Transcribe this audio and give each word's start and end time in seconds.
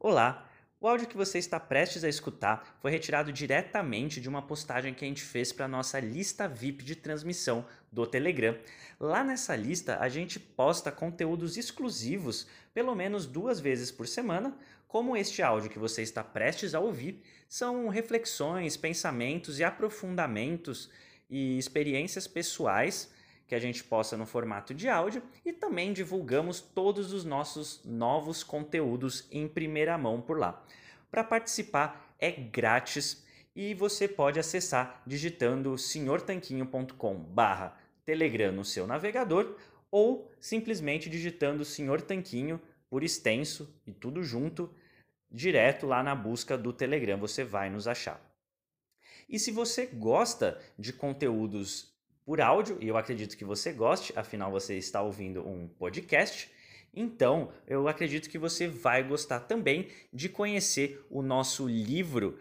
Olá! 0.00 0.48
O 0.80 0.86
áudio 0.86 1.08
que 1.08 1.16
você 1.16 1.40
está 1.40 1.58
prestes 1.58 2.04
a 2.04 2.08
escutar 2.08 2.78
foi 2.80 2.92
retirado 2.92 3.32
diretamente 3.32 4.20
de 4.20 4.28
uma 4.28 4.40
postagem 4.40 4.94
que 4.94 5.04
a 5.04 5.08
gente 5.08 5.22
fez 5.22 5.52
para 5.52 5.64
a 5.64 5.68
nossa 5.68 5.98
lista 5.98 6.46
VIP 6.46 6.84
de 6.84 6.94
transmissão 6.94 7.66
do 7.90 8.06
Telegram. 8.06 8.56
Lá 9.00 9.24
nessa 9.24 9.56
lista 9.56 9.98
a 9.98 10.08
gente 10.08 10.38
posta 10.38 10.92
conteúdos 10.92 11.56
exclusivos 11.56 12.46
pelo 12.72 12.94
menos 12.94 13.26
duas 13.26 13.58
vezes 13.58 13.90
por 13.90 14.06
semana, 14.06 14.56
como 14.86 15.16
este 15.16 15.42
áudio 15.42 15.68
que 15.68 15.80
você 15.80 16.00
está 16.00 16.22
prestes 16.22 16.76
a 16.76 16.80
ouvir, 16.80 17.20
são 17.48 17.88
reflexões, 17.88 18.76
pensamentos 18.76 19.58
e 19.58 19.64
aprofundamentos 19.64 20.88
e 21.28 21.58
experiências 21.58 22.28
pessoais 22.28 23.12
que 23.48 23.54
a 23.54 23.58
gente 23.58 23.82
posta 23.82 24.14
no 24.16 24.26
formato 24.26 24.74
de 24.74 24.88
áudio 24.88 25.22
e 25.44 25.52
também 25.52 25.92
divulgamos 25.92 26.60
todos 26.60 27.12
os 27.14 27.24
nossos 27.24 27.82
novos 27.84 28.44
conteúdos 28.44 29.26
em 29.32 29.48
primeira 29.48 29.98
mão 29.98 30.20
por 30.20 30.38
lá. 30.38 30.64
Para 31.10 31.24
participar 31.24 32.14
é 32.18 32.30
grátis 32.30 33.26
e 33.56 33.72
você 33.72 34.06
pode 34.06 34.38
acessar 34.38 35.02
digitando 35.06 35.78
senhortanquinho.com/telegram 35.78 38.52
no 38.52 38.64
seu 38.64 38.86
navegador 38.86 39.56
ou 39.90 40.30
simplesmente 40.38 41.08
digitando 41.08 41.64
Senhor 41.64 42.02
Tanquinho 42.02 42.60
por 42.90 43.02
extenso 43.02 43.74
e 43.86 43.92
tudo 43.92 44.22
junto 44.22 44.70
direto 45.30 45.86
lá 45.86 46.02
na 46.02 46.14
busca 46.14 46.58
do 46.58 46.72
Telegram, 46.72 47.18
você 47.18 47.44
vai 47.44 47.70
nos 47.70 47.88
achar. 47.88 48.20
E 49.28 49.38
se 49.38 49.50
você 49.50 49.86
gosta 49.86 50.60
de 50.78 50.92
conteúdos 50.92 51.97
por 52.28 52.42
áudio, 52.42 52.76
e 52.78 52.86
eu 52.86 52.98
acredito 52.98 53.38
que 53.38 53.44
você 53.46 53.72
goste, 53.72 54.12
afinal 54.14 54.50
você 54.50 54.76
está 54.76 55.00
ouvindo 55.00 55.48
um 55.48 55.66
podcast. 55.66 56.50
Então, 56.92 57.50
eu 57.66 57.88
acredito 57.88 58.28
que 58.28 58.36
você 58.36 58.68
vai 58.68 59.02
gostar 59.02 59.40
também 59.40 59.88
de 60.12 60.28
conhecer 60.28 61.02
o 61.08 61.22
nosso 61.22 61.66
livro 61.66 62.38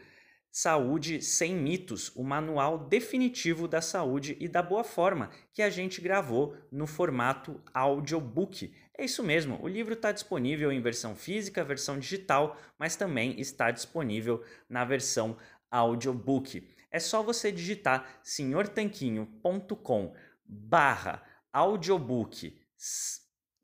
Saúde 0.51 1.21
Sem 1.21 1.55
Mitos, 1.55 2.13
o 2.17 2.21
manual 2.21 2.77
definitivo 2.77 3.65
da 3.65 3.79
saúde 3.79 4.35
e 4.41 4.49
da 4.49 4.61
boa 4.61 4.83
forma, 4.83 5.29
que 5.53 5.61
a 5.61 5.69
gente 5.69 6.01
gravou 6.01 6.53
no 6.69 6.85
formato 6.85 7.61
audiobook. 7.73 8.73
É 8.93 9.05
isso 9.05 9.23
mesmo, 9.23 9.57
o 9.63 9.69
livro 9.69 9.93
está 9.93 10.11
disponível 10.11 10.69
em 10.69 10.81
versão 10.81 11.15
física, 11.15 11.63
versão 11.63 11.97
digital, 11.97 12.57
mas 12.77 12.97
também 12.97 13.39
está 13.39 13.71
disponível 13.71 14.43
na 14.67 14.83
versão 14.83 15.37
audiobook 15.71 16.75
é 16.91 16.99
só 16.99 17.21
você 17.21 17.51
digitar 17.51 18.19
senhortanquinho.com 18.23 20.13
barra 20.45 21.23
audiobook 21.51 22.59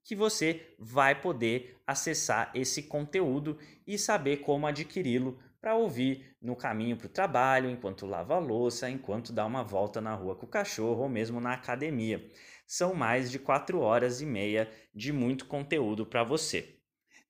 que 0.03 0.15
você 0.15 0.75
vai 0.77 1.19
poder 1.19 1.81
acessar 1.87 2.51
esse 2.53 2.83
conteúdo 2.83 3.57
e 3.87 3.97
saber 3.97 4.37
como 4.37 4.67
adquiri-lo 4.67 5.39
para 5.61 5.75
ouvir 5.75 6.35
no 6.41 6.57
caminho 6.57 6.97
para 6.97 7.05
o 7.07 7.09
trabalho, 7.09 7.69
enquanto 7.69 8.05
lava 8.05 8.35
a 8.35 8.39
louça, 8.39 8.89
enquanto 8.89 9.31
dá 9.31 9.45
uma 9.45 9.63
volta 9.63 10.01
na 10.01 10.13
rua 10.13 10.35
com 10.35 10.45
o 10.45 10.49
cachorro 10.49 11.03
ou 11.03 11.09
mesmo 11.09 11.39
na 11.39 11.53
academia. 11.53 12.29
São 12.67 12.93
mais 12.93 13.31
de 13.31 13.39
quatro 13.39 13.79
horas 13.79 14.19
e 14.19 14.25
meia 14.25 14.69
de 14.93 15.13
muito 15.13 15.45
conteúdo 15.45 16.05
para 16.05 16.23
você. 16.23 16.79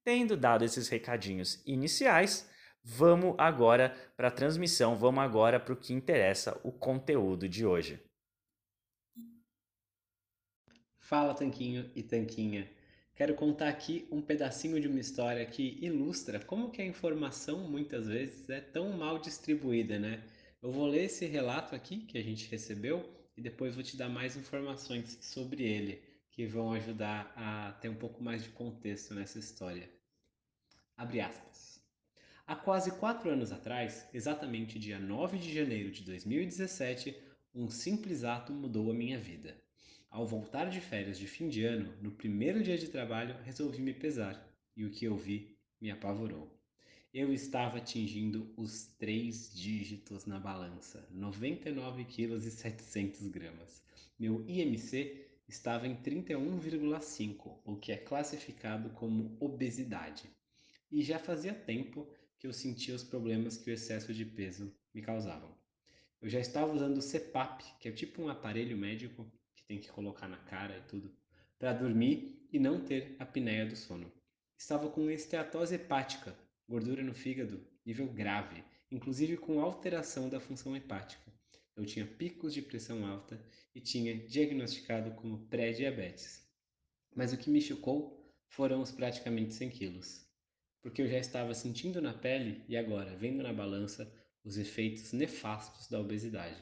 Tendo 0.04 0.36
dado 0.36 0.66
esses 0.66 0.90
recadinhos 0.90 1.62
iniciais, 1.66 2.50
Vamos 2.84 3.36
agora 3.38 3.96
para 4.18 4.28
a 4.28 4.32
transmissão, 4.32 4.98
vamos 4.98 5.24
agora 5.24 5.58
para 5.58 5.74
o 5.74 5.78
que 5.78 5.94
interessa, 5.94 6.60
o 6.64 6.72
conteúdo 6.72 7.48
de 7.48 7.66
hoje. 7.66 7.98
Fala 11.00 11.34
Tanquinho 11.34 11.90
e 11.96 12.04
Tanquinha. 12.04 12.70
Quero 13.16 13.36
contar 13.36 13.70
aqui 13.70 14.06
um 14.12 14.22
pedacinho 14.22 14.82
de 14.82 14.88
uma 14.88 15.00
história 15.00 15.46
que 15.46 15.78
ilustra 15.82 16.40
como 16.40 16.72
que 16.72 16.82
a 16.82 16.86
informação 16.86 17.60
muitas 17.60 18.08
vezes 18.08 18.50
é 18.50 18.60
tão 18.60 18.92
mal 18.98 19.18
distribuída, 19.18 19.98
né? 19.98 20.22
Eu 20.62 20.72
vou 20.72 20.88
ler 20.88 21.06
esse 21.06 21.26
relato 21.26 21.76
aqui 21.76 22.00
que 22.00 22.18
a 22.18 22.24
gente 22.24 22.50
recebeu 22.50 23.08
e 23.38 23.42
depois 23.42 23.76
vou 23.76 23.84
te 23.84 23.96
dar 23.96 24.10
mais 24.10 24.36
informações 24.36 25.18
sobre 25.22 25.64
ele 25.64 26.02
que 26.32 26.46
vão 26.46 26.74
ajudar 26.74 27.32
a 27.36 27.72
ter 27.74 27.90
um 27.90 27.96
pouco 27.96 28.22
mais 28.24 28.44
de 28.44 28.50
contexto 28.50 29.14
nessa 29.14 29.40
história. 29.40 29.90
Abre 30.98 31.22
aspas. 31.22 31.73
Há 32.46 32.58
quase 32.58 32.92
quatro 33.00 33.30
anos 33.30 33.54
atrás, 33.54 34.06
exatamente 34.14 34.78
dia 34.78 35.00
9 35.00 35.38
de 35.38 35.54
janeiro 35.54 35.90
de 35.90 36.04
2017, 36.04 37.16
um 37.56 37.70
simples 37.70 38.26
ato 38.26 38.52
mudou 38.52 38.92
a 38.92 38.94
minha 38.94 39.18
vida. 39.18 39.56
Ao 40.10 40.28
voltar 40.28 40.70
de 40.70 40.82
férias 40.82 41.18
de 41.18 41.26
fim 41.26 41.48
de 41.48 41.64
ano, 41.64 41.96
no 42.02 42.12
primeiro 42.12 42.62
dia 42.62 42.78
de 42.78 42.90
trabalho, 42.90 43.38
resolvi 43.46 43.82
me 43.82 43.94
pesar 43.94 44.46
e 44.76 44.84
o 44.84 44.92
que 44.92 45.06
eu 45.06 45.16
vi 45.16 45.58
me 45.80 45.90
apavorou. 45.90 46.54
Eu 47.14 47.32
estava 47.32 47.78
atingindo 47.78 48.54
os 48.58 48.88
três 49.00 49.50
dígitos 49.56 50.26
na 50.26 50.38
balança, 50.38 51.08
99 51.12 52.04
kg 52.04 52.36
e 52.46 52.52
700 52.52 53.26
gramas. 53.30 53.82
Meu 54.20 54.44
IMC 54.46 55.28
estava 55.48 55.88
em 55.88 55.96
31,5, 55.96 57.62
o 57.64 57.78
que 57.78 57.94
é 57.94 57.98
classificado 57.98 58.90
como 58.90 59.38
obesidade. 59.40 60.30
E 60.92 61.02
já 61.02 61.18
fazia 61.18 61.54
tempo 61.54 62.06
que 62.44 62.48
eu 62.48 62.52
sentia 62.52 62.94
os 62.94 63.06
problemas 63.06 63.56
que 63.56 63.72
o 63.72 63.74
excesso 63.74 64.14
de 64.14 64.26
peso 64.26 64.76
me 64.94 65.02
causavam. 65.02 65.58
Eu 66.22 66.28
já 66.28 66.42
estava 66.42 66.74
usando 66.74 66.98
o 66.98 67.02
CPAP, 67.02 67.64
que 67.80 67.88
é 67.88 67.92
tipo 67.94 68.22
um 68.22 68.28
aparelho 68.28 68.78
médico 68.78 69.26
que 69.56 69.64
tem 69.64 69.80
que 69.80 69.90
colocar 69.90 70.28
na 70.28 70.36
cara 70.36 70.78
e 70.78 70.82
tudo, 70.82 71.16
para 71.58 71.72
dormir 71.72 72.46
e 72.52 72.60
não 72.60 72.84
ter 72.84 73.16
apneia 73.18 73.66
do 73.66 73.78
sono. 73.78 74.12
Estava 74.58 74.90
com 74.90 75.10
esteatose 75.10 75.76
hepática, 75.76 76.38
gordura 76.68 77.02
no 77.02 77.14
fígado, 77.14 77.66
nível 77.86 78.12
grave, 78.12 78.62
inclusive 78.92 79.38
com 79.38 79.62
alteração 79.62 80.28
da 80.28 80.42
função 80.42 80.76
hepática. 80.76 81.32
Eu 81.78 81.86
tinha 81.86 82.06
picos 82.06 82.54
de 82.54 82.62
pressão 82.62 83.06
alta 83.08 83.42
e 83.74 83.80
tinha 83.80 84.18
diagnosticado 84.28 85.12
como 85.12 85.48
pré-diabetes. 85.48 86.46
Mas 87.16 87.32
o 87.32 87.38
que 87.38 87.50
me 87.50 87.62
chocou 87.62 88.36
foram 88.50 88.82
os 88.82 88.92
praticamente 88.92 89.54
100 89.54 89.70
quilos 89.70 90.23
porque 90.84 91.02
eu 91.02 91.08
já 91.08 91.18
estava 91.18 91.54
sentindo 91.54 92.02
na 92.02 92.14
pele 92.14 92.62
e 92.68 92.76
agora 92.76 93.16
vendo 93.16 93.42
na 93.42 93.54
balança 93.54 94.14
os 94.44 94.58
efeitos 94.58 95.14
nefastos 95.14 95.88
da 95.88 96.00
obesidade. 96.00 96.62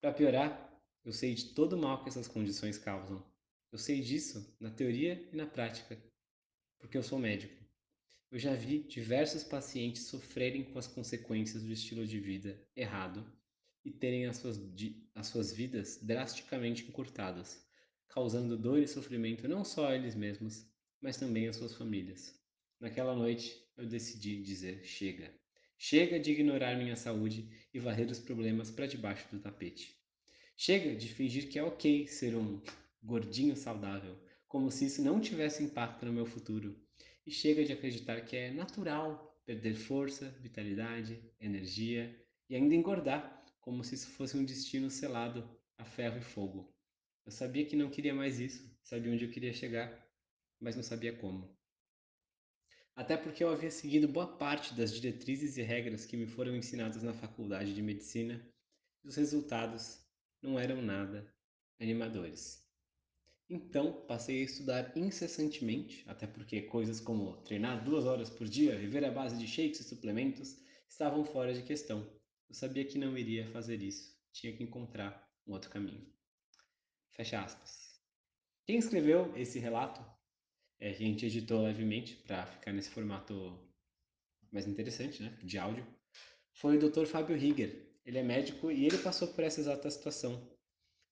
Para 0.00 0.12
piorar, 0.12 0.80
eu 1.04 1.12
sei 1.12 1.34
de 1.34 1.52
todo 1.52 1.72
o 1.72 1.78
mal 1.78 2.02
que 2.02 2.08
essas 2.08 2.28
condições 2.28 2.78
causam. 2.78 3.26
Eu 3.72 3.78
sei 3.78 4.00
disso 4.00 4.56
na 4.60 4.70
teoria 4.70 5.28
e 5.32 5.36
na 5.36 5.46
prática, 5.46 6.00
porque 6.78 6.96
eu 6.96 7.02
sou 7.02 7.18
médico. 7.18 7.60
Eu 8.30 8.38
já 8.38 8.54
vi 8.54 8.84
diversos 8.84 9.42
pacientes 9.42 10.06
sofrerem 10.06 10.64
com 10.64 10.78
as 10.78 10.86
consequências 10.86 11.64
do 11.64 11.72
estilo 11.72 12.06
de 12.06 12.20
vida 12.20 12.64
errado 12.76 13.26
e 13.84 13.90
terem 13.90 14.26
as 14.26 14.36
suas, 14.36 14.60
as 15.14 15.26
suas 15.26 15.52
vidas 15.52 15.98
drasticamente 16.00 16.84
encurtadas, 16.84 17.66
causando 18.08 18.56
dor 18.56 18.78
e 18.78 18.86
sofrimento 18.86 19.48
não 19.48 19.64
só 19.64 19.88
a 19.88 19.96
eles 19.96 20.14
mesmos, 20.14 20.64
mas 21.00 21.16
também 21.16 21.48
às 21.48 21.56
suas 21.56 21.74
famílias. 21.74 22.43
Naquela 22.84 23.14
noite, 23.14 23.66
eu 23.78 23.86
decidi 23.86 24.42
dizer 24.42 24.84
chega. 24.84 25.32
Chega 25.78 26.20
de 26.20 26.32
ignorar 26.32 26.76
minha 26.76 26.96
saúde 26.96 27.48
e 27.72 27.78
varrer 27.78 28.10
os 28.10 28.18
problemas 28.18 28.70
para 28.70 28.84
debaixo 28.84 29.26
do 29.34 29.40
tapete. 29.40 29.98
Chega 30.54 30.94
de 30.94 31.08
fingir 31.08 31.48
que 31.48 31.58
é 31.58 31.62
ok 31.62 32.06
ser 32.06 32.36
um 32.36 32.62
gordinho 33.02 33.56
saudável, 33.56 34.22
como 34.46 34.70
se 34.70 34.84
isso 34.84 35.00
não 35.00 35.18
tivesse 35.18 35.62
impacto 35.62 36.04
no 36.04 36.12
meu 36.12 36.26
futuro. 36.26 36.78
E 37.26 37.30
chega 37.30 37.64
de 37.64 37.72
acreditar 37.72 38.20
que 38.20 38.36
é 38.36 38.52
natural 38.52 39.34
perder 39.46 39.76
força, 39.76 40.28
vitalidade, 40.42 41.18
energia 41.40 42.14
e 42.50 42.54
ainda 42.54 42.74
engordar, 42.74 43.46
como 43.62 43.82
se 43.82 43.94
isso 43.94 44.08
fosse 44.08 44.36
um 44.36 44.44
destino 44.44 44.90
selado 44.90 45.48
a 45.78 45.86
ferro 45.86 46.18
e 46.18 46.22
fogo. 46.22 46.70
Eu 47.24 47.32
sabia 47.32 47.64
que 47.64 47.76
não 47.76 47.88
queria 47.88 48.12
mais 48.12 48.38
isso, 48.38 48.78
sabia 48.82 49.10
onde 49.10 49.24
eu 49.24 49.30
queria 49.30 49.54
chegar, 49.54 50.06
mas 50.60 50.76
não 50.76 50.82
sabia 50.82 51.14
como 51.14 51.63
até 52.96 53.16
porque 53.16 53.42
eu 53.42 53.48
havia 53.48 53.70
seguido 53.70 54.06
boa 54.06 54.26
parte 54.26 54.74
das 54.74 54.92
diretrizes 54.92 55.56
e 55.56 55.62
regras 55.62 56.06
que 56.06 56.16
me 56.16 56.26
foram 56.26 56.54
ensinadas 56.54 57.02
na 57.02 57.12
faculdade 57.12 57.74
de 57.74 57.82
medicina 57.82 58.40
e 59.02 59.08
os 59.08 59.16
resultados 59.16 59.98
não 60.40 60.58
eram 60.58 60.80
nada 60.80 61.32
animadores. 61.80 62.64
Então, 63.50 64.06
passei 64.06 64.40
a 64.40 64.44
estudar 64.44 64.96
incessantemente, 64.96 66.02
até 66.06 66.26
porque 66.26 66.62
coisas 66.62 67.00
como 67.00 67.36
treinar 67.42 67.84
duas 67.84 68.04
horas 68.04 68.30
por 68.30 68.48
dia, 68.48 68.78
viver 68.78 69.04
à 69.04 69.10
base 69.10 69.36
de 69.36 69.46
shakes 69.46 69.80
e 69.80 69.84
suplementos 69.84 70.56
estavam 70.88 71.24
fora 71.24 71.52
de 71.52 71.62
questão. 71.62 72.08
Eu 72.48 72.54
sabia 72.54 72.84
que 72.84 72.98
não 72.98 73.18
iria 73.18 73.50
fazer 73.50 73.82
isso, 73.82 74.16
tinha 74.32 74.56
que 74.56 74.62
encontrar 74.62 75.28
um 75.46 75.52
outro 75.52 75.68
caminho. 75.68 76.06
Fecha 77.10 77.42
aspas. 77.42 78.00
Quem 78.64 78.78
escreveu 78.78 79.36
esse 79.36 79.58
relato 79.58 80.02
a 80.86 80.92
gente 80.92 81.24
editou 81.26 81.62
levemente 81.62 82.14
para 82.26 82.46
ficar 82.46 82.72
nesse 82.72 82.90
formato 82.90 83.58
mais 84.52 84.66
interessante, 84.66 85.22
né, 85.22 85.36
de 85.42 85.58
áudio, 85.58 85.86
foi 86.52 86.76
o 86.76 86.90
Dr. 86.90 87.06
Fábio 87.06 87.36
Rieger. 87.36 87.88
Ele 88.04 88.18
é 88.18 88.22
médico 88.22 88.70
e 88.70 88.84
ele 88.84 88.98
passou 88.98 89.28
por 89.28 89.42
essa 89.42 89.60
exata 89.60 89.90
situação. 89.90 90.46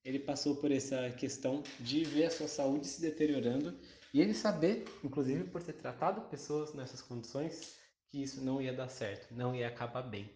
Ele 0.04 0.18
passou 0.18 0.56
por 0.56 0.70
essa 0.70 1.10
questão 1.10 1.62
de 1.80 2.04
ver 2.04 2.26
a 2.26 2.30
sua 2.30 2.48
saúde 2.48 2.86
se 2.86 3.00
deteriorando 3.00 3.76
e 4.12 4.20
ele 4.20 4.34
saber, 4.34 4.84
inclusive 5.02 5.44
por 5.44 5.62
ter 5.62 5.72
tratado 5.72 6.28
pessoas 6.28 6.74
nessas 6.74 7.00
condições, 7.00 7.76
que 8.08 8.22
isso 8.22 8.42
não 8.44 8.60
ia 8.60 8.72
dar 8.72 8.88
certo, 8.88 9.34
não 9.34 9.54
ia 9.54 9.68
acabar 9.68 10.02
bem. 10.02 10.30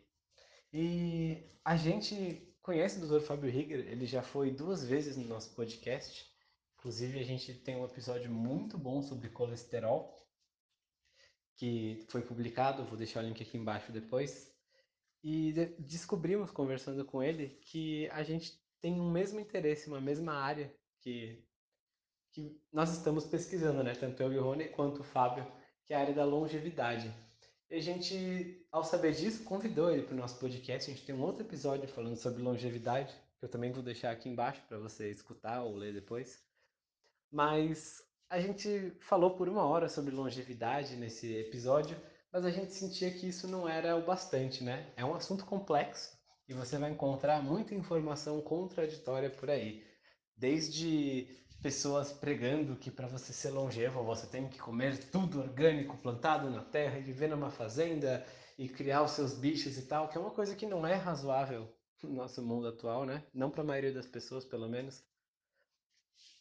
E 0.73 1.43
a 1.65 1.77
gente 1.77 2.57
conhece 2.63 2.99
o 2.99 3.07
Dr. 3.07 3.21
Fábio 3.21 3.51
Rigger, 3.51 3.81
ele 3.87 4.07
já 4.07 4.23
foi 4.23 4.51
duas 4.51 4.85
vezes 4.85 5.17
no 5.17 5.25
nosso 5.25 5.55
podcast. 5.55 6.25
Inclusive, 6.87 7.19
a 7.19 7.25
gente 7.25 7.53
tem 7.53 7.75
um 7.75 7.85
episódio 7.85 8.31
muito 8.31 8.79
bom 8.79 9.03
sobre 9.03 9.29
colesterol, 9.29 10.25
que 11.57 12.07
foi 12.09 12.23
publicado, 12.23 12.85
vou 12.85 12.97
deixar 12.97 13.25
o 13.25 13.27
link 13.27 13.43
aqui 13.43 13.59
embaixo 13.59 13.91
depois. 13.91 14.55
E 15.21 15.53
de 15.53 15.67
descobrimos, 15.81 16.53
conversando 16.53 17.05
com 17.05 17.21
ele, 17.21 17.59
que 17.63 18.09
a 18.11 18.23
gente 18.23 18.63
tem 18.81 19.01
um 19.01 19.11
mesmo 19.11 19.41
interesse, 19.41 19.89
uma 19.89 20.01
mesma 20.01 20.35
área 20.35 20.73
que, 21.01 21.45
que 22.31 22.57
nós 22.73 22.97
estamos 22.97 23.27
pesquisando, 23.27 23.83
né? 23.83 23.93
Tanto 23.97 24.23
eu 24.23 24.33
e 24.33 24.39
o 24.39 24.45
Rony 24.45 24.69
quanto 24.69 25.01
o 25.01 25.05
Fábio, 25.05 25.45
que 25.85 25.93
é 25.93 25.97
a 25.97 26.01
área 26.03 26.15
da 26.15 26.25
longevidade. 26.25 27.13
E 27.69 27.75
a 27.75 27.81
gente, 27.81 28.65
ao 28.71 28.85
saber 28.85 29.13
disso, 29.13 29.43
convidou 29.43 29.91
ele 29.91 30.05
para 30.05 30.15
o 30.15 30.19
nosso 30.19 30.39
podcast. 30.39 30.89
A 30.89 30.95
gente 30.95 31.05
tem 31.05 31.17
um 31.17 31.23
outro 31.23 31.43
episódio 31.43 31.89
falando 31.89 32.17
sobre 32.17 32.41
longevidade, 32.41 33.13
que 33.41 33.45
eu 33.45 33.49
também 33.49 33.73
vou 33.73 33.83
deixar 33.83 34.13
aqui 34.13 34.29
embaixo 34.29 34.63
para 34.69 34.79
você 34.79 35.11
escutar 35.11 35.65
ou 35.65 35.75
ler 35.75 35.93
depois. 35.93 36.46
Mas 37.31 38.03
a 38.29 38.41
gente 38.41 38.93
falou 39.01 39.37
por 39.37 39.49
uma 39.49 39.65
hora 39.65 39.89
sobre 39.89 40.15
longevidade 40.15 40.97
nesse 40.97 41.35
episódio, 41.37 41.97
mas 42.33 42.45
a 42.45 42.51
gente 42.51 42.73
sentia 42.73 43.11
que 43.11 43.29
isso 43.29 43.49
não 43.49 43.69
era 43.69 43.97
o 43.97 44.05
bastante, 44.05 44.63
né? 44.63 44.93
É 44.97 45.05
um 45.05 45.15
assunto 45.15 45.45
complexo 45.45 46.17
e 46.49 46.55
você 46.55 46.79
vai 46.79 46.91
encontrar 46.91 47.43
muita 47.43 47.75
informação 47.75 48.41
contraditória 48.41 49.31
por 49.31 49.51
aí. 49.51 49.85
Desde 50.37 51.27
pessoas 51.63 52.13
pregando 52.13 52.77
que 52.77 52.91
para 52.91 53.09
você 53.09 53.33
ser 53.33 53.51
longevo 53.51 54.05
você 54.05 54.27
tem 54.27 54.49
que 54.49 54.59
comer 54.59 55.11
tudo 55.11 55.41
orgânico, 55.41 55.97
plantado 55.97 56.51
na 56.51 56.63
terra 56.63 56.99
e 56.99 57.03
viver 57.03 57.29
numa 57.29 57.51
fazenda 57.51 58.25
e 58.59 58.69
criar 58.69 59.03
os 59.03 59.13
seus 59.13 59.35
bichos 59.35 59.77
e 59.77 59.83
tal, 59.83 60.09
que 60.09 60.17
é 60.17 60.21
uma 60.21 60.31
coisa 60.31 60.55
que 60.55 60.67
não 60.67 60.87
é 60.87 60.95
razoável 60.95 61.69
no 62.03 62.15
nosso 62.15 62.43
mundo 62.43 62.69
atual, 62.69 63.05
né? 63.05 63.25
Não 63.35 63.51
para 63.51 63.63
a 63.63 63.67
maioria 63.67 63.93
das 63.93 64.07
pessoas, 64.07 64.45
pelo 64.45 64.69
menos. 64.69 65.03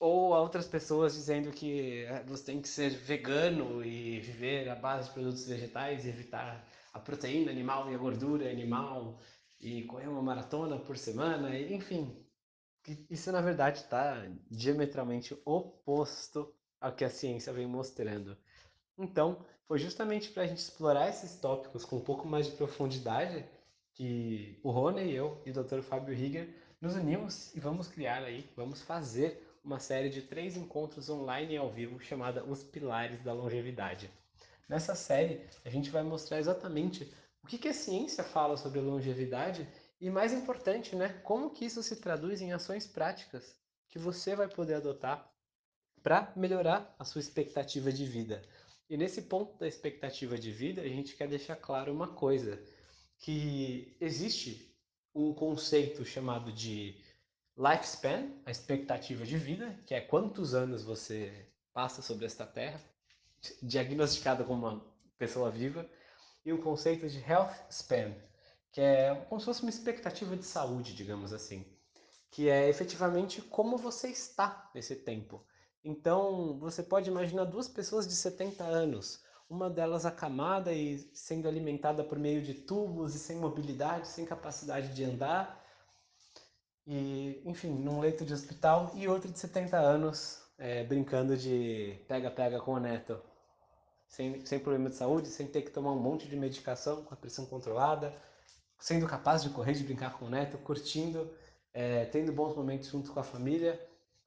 Ou 0.06 0.36
outras 0.36 0.68
pessoas 0.68 1.16
dizendo 1.16 1.50
que 1.50 2.04
eh, 2.04 2.24
você 2.28 2.44
tem 2.44 2.62
que 2.62 2.68
ser 2.68 2.92
vegano 2.92 3.84
e 3.84 4.19
viver 4.19 4.69
à 4.69 4.75
base 4.75 5.07
de 5.07 5.16
produtos 5.16 5.48
vegetais 5.48 6.06
e 6.06 6.10
evitar 6.10 6.63
a 6.94 7.00
proteína 7.00 7.50
animal 7.50 7.92
e 7.92 7.96
a 7.96 7.98
gordura 7.98 8.48
animal 8.48 9.19
e 9.60 9.81
correr 9.86 10.07
uma 10.07 10.22
maratona 10.22 10.78
por 10.78 10.96
semana, 10.96 11.57
enfim, 11.57 12.24
isso 13.10 13.31
na 13.31 13.42
verdade 13.42 13.80
está 13.80 14.28
diametralmente 14.48 15.36
oposto 15.44 16.54
ao 16.80 16.94
que 16.94 17.04
a 17.04 17.10
ciência 17.10 17.51
vem 17.51 17.66
mostrando. 17.66 18.38
Então, 19.00 19.44
foi 19.68 19.80
justamente 19.80 20.30
para 20.30 20.44
a 20.44 20.48
gente 20.48 20.60
explorar 20.60 21.10
esses 21.10 21.36
tópicos 21.38 21.84
com 21.84 21.96
um 21.96 22.04
pouco 22.04 22.28
mais 22.28 22.46
de 22.46 22.51
profundidade 22.51 23.44
que 23.96 24.60
o 24.62 24.69
Rony 24.69 25.01
e 25.01 25.16
eu 25.16 25.42
e 25.48 25.50
o 25.50 25.63
Dr. 25.63 25.81
Fábio 25.81 26.13
Rigger 26.13 26.48
nos 26.80 26.94
unimos 26.94 27.56
e 27.56 27.60
vamos 27.60 27.88
criar 27.88 28.22
aí, 28.22 28.48
vamos 28.56 28.84
fazer 28.84 29.42
uma 29.66 29.80
série 29.80 30.10
de 30.10 30.22
três 30.22 30.56
encontros 30.56 31.10
online 31.10 31.56
e 31.56 31.58
ao 31.58 31.72
vivo 31.72 32.00
chamada 32.00 32.46
Os 32.46 32.62
Pilares 32.64 33.24
da 33.24 33.34
Longevidade. 33.34 34.12
Nessa 34.70 34.94
série, 34.94 35.42
a 35.66 35.70
gente 35.70 35.90
vai 35.90 36.04
mostrar 36.04 36.38
exatamente 36.38 37.12
o 37.44 37.48
que, 37.48 37.58
que 37.58 37.68
a 37.68 37.74
ciência 37.74 38.24
fala 38.24 38.58
sobre 38.58 38.80
longevidade 38.80 39.68
e 40.00 40.10
mais 40.10 40.32
importante, 40.34 40.96
né, 40.96 41.10
como 41.24 41.50
que 41.50 41.66
isso 41.66 41.82
se 41.82 41.96
traduz 41.96 42.42
em 42.42 42.54
ações 42.54 42.86
práticas 42.86 43.56
que 43.90 43.98
você 43.98 44.36
vai 44.36 44.48
poder 44.48 44.76
adotar 44.76 45.28
para 46.04 46.32
melhorar 46.36 46.96
a 47.00 47.04
sua 47.04 47.20
expectativa 47.20 47.92
de 47.92 48.06
vida. 48.06 48.44
E 48.88 48.96
nesse 48.96 49.24
ponto 49.24 49.58
da 49.58 49.68
expectativa 49.68 50.38
de 50.38 50.52
vida, 50.52 50.84
a 50.84 50.88
gente 50.88 51.16
quer 51.16 51.28
deixar 51.28 51.56
claro 51.56 51.92
uma 51.92 52.10
coisa, 52.10 52.62
que 53.18 53.98
existe 54.00 54.72
um 55.14 55.34
conceito 55.34 56.06
chamado 56.06 56.52
de 56.52 57.02
lifespan, 57.57 58.30
a 58.46 58.52
expectativa 58.52 59.25
de 59.25 59.38
vida, 59.38 59.80
que 59.86 59.94
é 59.94 60.02
quantos 60.02 60.54
anos 60.54 60.84
você 60.84 61.48
passa 61.74 62.02
sobre 62.02 62.25
esta 62.25 62.46
terra, 62.46 62.81
diagnosticada 63.62 64.44
como 64.44 64.68
uma 64.68 64.86
pessoa 65.18 65.50
viva, 65.50 65.90
e 66.46 66.54
o 66.54 66.62
conceito 66.62 67.07
de 67.07 67.19
health 67.19 67.54
span, 67.69 68.13
que 68.72 68.81
é 68.81 69.16
como 69.30 69.40
se 69.40 69.46
fosse 69.46 69.62
uma 69.62 69.69
expectativa 69.69 70.36
de 70.36 70.46
saúde, 70.46 70.94
digamos 70.94 71.34
assim, 71.34 71.66
que 72.30 72.50
é 72.50 72.69
efetivamente 72.69 73.42
como 73.42 73.78
você 73.78 74.10
está 74.10 74.69
nesse 74.75 74.96
tempo. 74.98 75.44
Então, 75.84 76.60
você 76.60 76.84
pode 76.84 77.10
imaginar 77.10 77.46
duas 77.46 77.68
pessoas 77.68 78.08
de 78.08 78.16
70 78.16 78.63
anos, 78.63 79.24
uma 79.50 79.69
delas 79.69 80.06
acamada 80.06 80.74
e 80.74 80.98
sendo 81.13 81.48
alimentada 81.48 82.04
por 82.04 82.19
meio 82.19 82.42
de 82.42 82.54
tubos 82.54 83.16
e 83.16 83.19
sem 83.19 83.38
mobilidade, 83.38 84.08
sem 84.08 84.25
capacidade 84.25 84.94
de 84.94 85.04
andar, 85.04 85.63
e, 86.88 87.42
enfim, 87.46 87.70
num 87.70 88.00
leito 88.00 88.26
de 88.26 88.34
hospital, 88.34 88.92
e 88.96 89.08
outra 89.08 89.32
de 89.32 89.40
70 89.40 89.78
anos 89.78 90.42
é, 90.58 90.84
brincando 90.84 91.36
de 91.36 92.00
pega-pega 92.08 92.60
com 92.60 92.74
o 92.74 92.80
neto, 92.80 93.20
sem, 94.08 94.46
sem 94.46 94.60
problema 94.60 94.90
de 94.90 94.96
saúde, 94.96 95.28
sem 95.28 95.48
ter 95.48 95.64
que 95.64 95.72
tomar 95.72 95.92
um 95.92 96.00
monte 96.00 96.28
de 96.28 96.36
medicação, 96.36 97.04
com 97.04 97.14
a 97.14 97.18
pressão 97.18 97.46
controlada, 97.46 98.14
sendo 98.80 99.08
capaz 99.08 99.44
de 99.44 99.50
correr, 99.50 99.74
de 99.74 99.84
brincar 99.84 100.18
com 100.18 100.26
o 100.26 100.30
neto, 100.30 100.58
curtindo, 100.60 101.30
é, 101.74 102.06
tendo 102.06 102.32
bons 102.32 102.56
momentos 102.56 102.90
junto 102.90 103.12
com 103.12 103.20
a 103.20 103.24
família. 103.24 103.80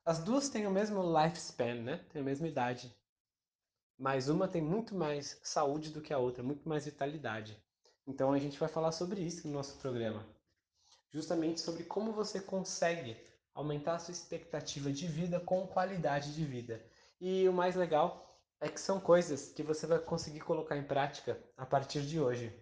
As 0.04 0.18
duas 0.18 0.48
têm 0.48 0.66
o 0.66 0.70
mesmo 0.70 1.02
lifespan, 1.02 1.74
né? 1.82 2.04
Tem 2.10 2.20
a 2.20 2.24
mesma 2.24 2.48
idade. 2.48 2.94
Mas 3.98 4.28
uma 4.28 4.48
tem 4.48 4.62
muito 4.62 4.94
mais 4.94 5.38
saúde 5.42 5.90
do 5.90 6.00
que 6.00 6.12
a 6.12 6.18
outra, 6.18 6.42
muito 6.42 6.68
mais 6.68 6.84
vitalidade. 6.84 7.56
Então 8.06 8.32
a 8.32 8.38
gente 8.38 8.58
vai 8.58 8.68
falar 8.68 8.92
sobre 8.92 9.20
isso 9.20 9.46
no 9.46 9.54
nosso 9.54 9.76
programa. 9.78 10.24
Justamente 11.10 11.60
sobre 11.60 11.84
como 11.84 12.12
você 12.12 12.40
consegue 12.40 13.16
aumentar 13.54 13.96
a 13.96 13.98
sua 13.98 14.12
expectativa 14.12 14.92
de 14.92 15.06
vida 15.06 15.40
com 15.40 15.66
qualidade 15.66 16.34
de 16.34 16.44
vida. 16.44 16.80
E 17.20 17.48
o 17.48 17.52
mais 17.52 17.74
legal 17.74 18.40
é 18.60 18.68
que 18.68 18.80
são 18.80 19.00
coisas 19.00 19.48
que 19.48 19.62
você 19.62 19.86
vai 19.86 19.98
conseguir 19.98 20.40
colocar 20.40 20.76
em 20.76 20.84
prática 20.84 21.38
a 21.56 21.66
partir 21.66 22.02
de 22.02 22.20
hoje. 22.20 22.52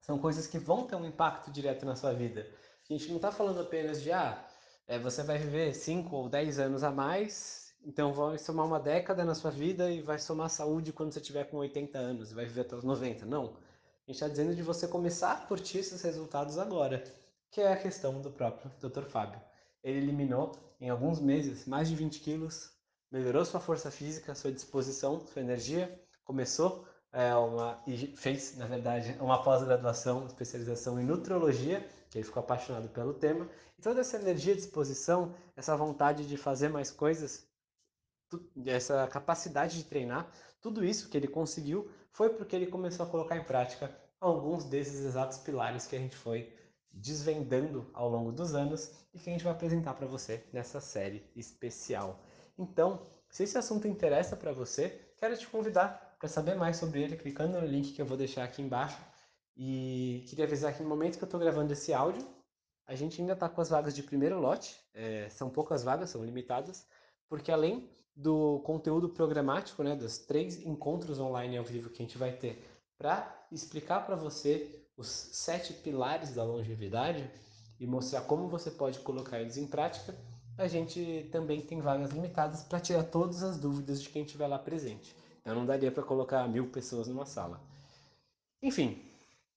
São 0.00 0.18
coisas 0.18 0.46
que 0.46 0.58
vão 0.58 0.86
ter 0.86 0.96
um 0.96 1.06
impacto 1.06 1.50
direto 1.50 1.86
na 1.86 1.94
sua 1.94 2.12
vida. 2.12 2.46
A 2.88 2.92
gente 2.92 3.08
não 3.08 3.16
está 3.16 3.30
falando 3.30 3.60
apenas 3.60 4.02
de, 4.02 4.10
ah, 4.10 4.44
é, 4.86 4.98
você 4.98 5.22
vai 5.22 5.38
viver 5.38 5.74
5 5.74 6.14
ou 6.14 6.28
10 6.28 6.58
anos 6.58 6.82
a 6.82 6.90
mais, 6.90 7.72
então 7.84 8.12
vai 8.12 8.38
somar 8.38 8.66
uma 8.66 8.80
década 8.80 9.24
na 9.24 9.34
sua 9.34 9.50
vida 9.50 9.90
e 9.90 10.02
vai 10.02 10.18
somar 10.18 10.50
saúde 10.50 10.92
quando 10.92 11.12
você 11.12 11.20
tiver 11.20 11.44
com 11.44 11.58
80 11.58 11.98
anos, 11.98 12.30
e 12.30 12.34
vai 12.34 12.44
viver 12.44 12.62
até 12.62 12.76
os 12.76 12.84
90. 12.84 13.24
Não. 13.26 13.44
A 13.44 14.10
gente 14.10 14.16
está 14.16 14.28
dizendo 14.28 14.54
de 14.54 14.62
você 14.62 14.88
começar 14.88 15.32
a 15.32 15.46
curtir 15.46 15.78
esses 15.78 16.02
resultados 16.02 16.58
agora, 16.58 17.02
que 17.52 17.60
é 17.60 17.70
a 17.70 17.76
questão 17.76 18.20
do 18.20 18.30
próprio 18.30 18.72
Dr. 18.80 19.04
Fábio. 19.04 19.38
Ele 19.84 19.98
eliminou 19.98 20.52
em 20.80 20.88
alguns 20.88 21.20
meses 21.20 21.66
mais 21.66 21.86
de 21.86 21.94
20 21.94 22.20
quilos, 22.20 22.72
melhorou 23.10 23.44
sua 23.44 23.60
força 23.60 23.90
física, 23.90 24.34
sua 24.34 24.50
disposição, 24.50 25.24
sua 25.26 25.42
energia, 25.42 26.02
começou 26.24 26.88
é, 27.12 27.34
uma, 27.34 27.78
e 27.86 28.16
fez, 28.16 28.56
na 28.56 28.66
verdade, 28.66 29.14
uma 29.20 29.42
pós-graduação, 29.42 30.26
especialização 30.26 30.98
em 30.98 31.04
nutrologia, 31.04 31.86
que 32.08 32.16
ele 32.16 32.24
ficou 32.24 32.42
apaixonado 32.42 32.88
pelo 32.88 33.12
tema. 33.12 33.46
E 33.78 33.82
toda 33.82 34.00
essa 34.00 34.16
energia, 34.16 34.56
disposição, 34.56 35.34
essa 35.54 35.76
vontade 35.76 36.26
de 36.26 36.38
fazer 36.38 36.70
mais 36.70 36.90
coisas, 36.90 37.46
essa 38.64 39.06
capacidade 39.08 39.76
de 39.76 39.84
treinar, 39.84 40.32
tudo 40.58 40.82
isso 40.82 41.10
que 41.10 41.18
ele 41.18 41.28
conseguiu 41.28 41.90
foi 42.12 42.30
porque 42.30 42.56
ele 42.56 42.66
começou 42.66 43.04
a 43.04 43.08
colocar 43.08 43.36
em 43.36 43.44
prática 43.44 43.94
alguns 44.18 44.64
desses 44.64 45.04
exatos 45.04 45.36
pilares 45.36 45.86
que 45.86 45.96
a 45.96 45.98
gente 45.98 46.16
foi 46.16 46.61
desvendando 46.92 47.90
ao 47.94 48.08
longo 48.08 48.32
dos 48.32 48.54
anos 48.54 48.90
e 49.12 49.18
que 49.18 49.28
a 49.28 49.32
gente 49.32 49.44
vai 49.44 49.52
apresentar 49.52 49.94
para 49.94 50.06
você 50.06 50.44
nessa 50.52 50.80
série 50.80 51.24
especial. 51.34 52.20
Então, 52.58 53.02
se 53.30 53.44
esse 53.44 53.56
assunto 53.56 53.88
interessa 53.88 54.36
para 54.36 54.52
você, 54.52 55.14
quero 55.16 55.36
te 55.36 55.46
convidar 55.46 56.16
para 56.18 56.28
saber 56.28 56.54
mais 56.54 56.76
sobre 56.76 57.02
ele, 57.02 57.16
clicando 57.16 57.60
no 57.60 57.66
link 57.66 57.92
que 57.92 58.00
eu 58.00 58.06
vou 58.06 58.16
deixar 58.16 58.44
aqui 58.44 58.62
embaixo. 58.62 59.00
E 59.56 60.24
queria 60.28 60.44
avisar 60.44 60.74
que 60.74 60.82
no 60.82 60.88
momento 60.88 61.18
que 61.18 61.24
eu 61.24 61.26
estou 61.26 61.40
gravando 61.40 61.72
esse 61.72 61.92
áudio, 61.92 62.26
a 62.86 62.94
gente 62.94 63.20
ainda 63.20 63.32
está 63.32 63.48
com 63.48 63.60
as 63.60 63.70
vagas 63.70 63.94
de 63.94 64.02
primeiro 64.02 64.38
lote. 64.38 64.76
É, 64.94 65.28
são 65.30 65.48
poucas 65.50 65.82
vagas, 65.82 66.10
são 66.10 66.24
limitadas, 66.24 66.86
porque 67.28 67.50
além 67.50 67.88
do 68.14 68.60
conteúdo 68.60 69.08
programático, 69.08 69.82
né, 69.82 69.96
dos 69.96 70.18
três 70.18 70.64
encontros 70.64 71.18
online 71.18 71.56
ao 71.56 71.64
vivo 71.64 71.88
que 71.88 72.02
a 72.02 72.06
gente 72.06 72.18
vai 72.18 72.32
ter 72.32 72.62
para 72.98 73.46
explicar 73.50 74.04
para 74.04 74.14
você 74.14 74.81
os 74.96 75.08
sete 75.08 75.72
pilares 75.72 76.34
da 76.34 76.44
longevidade 76.44 77.28
e 77.80 77.86
mostrar 77.86 78.22
como 78.22 78.48
você 78.48 78.70
pode 78.70 79.00
colocar 79.00 79.40
eles 79.40 79.56
em 79.56 79.66
prática, 79.66 80.14
a 80.56 80.68
gente 80.68 81.28
também 81.32 81.60
tem 81.60 81.80
vagas 81.80 82.10
limitadas 82.10 82.62
para 82.62 82.80
tirar 82.80 83.04
todas 83.04 83.42
as 83.42 83.58
dúvidas 83.58 84.02
de 84.02 84.08
quem 84.08 84.22
estiver 84.22 84.46
lá 84.46 84.58
presente. 84.58 85.16
Eu 85.44 85.54
não 85.54 85.66
daria 85.66 85.90
para 85.90 86.02
colocar 86.02 86.46
mil 86.48 86.68
pessoas 86.70 87.08
numa 87.08 87.26
sala. 87.26 87.60
Enfim, 88.62 89.02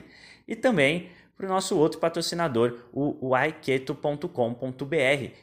e 0.47 0.55
também 0.55 1.11
para 1.37 1.45
o 1.45 1.49
nosso 1.49 1.77
outro 1.77 1.99
patrocinador, 1.99 2.79
o 2.93 3.35
yketo.com.br. 3.35 4.27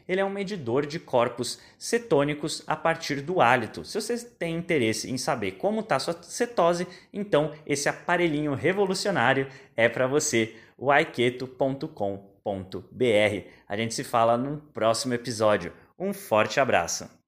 Ele 0.09 0.21
é 0.21 0.25
um 0.25 0.30
medidor 0.30 0.87
de 0.87 0.99
corpos 0.99 1.61
cetônicos 1.78 2.62
a 2.66 2.75
partir 2.75 3.21
do 3.21 3.40
hálito. 3.40 3.85
Se 3.85 4.00
você 4.00 4.18
tem 4.18 4.56
interesse 4.56 5.11
em 5.11 5.18
saber 5.18 5.52
como 5.52 5.80
está 5.80 5.99
sua 5.99 6.16
cetose, 6.23 6.87
então 7.12 7.52
esse 7.66 7.88
aparelhinho 7.88 8.54
revolucionário 8.54 9.47
é 9.76 9.88
para 9.88 10.06
você, 10.06 10.56
o 10.82 10.92
yketo.com.br. 10.92 11.86
A 13.68 13.76
gente 13.76 13.94
se 13.94 14.02
fala 14.02 14.36
no 14.36 14.56
próximo 14.74 15.14
episódio. 15.14 15.72
Um 15.96 16.12
forte 16.12 16.58
abraço! 16.58 17.21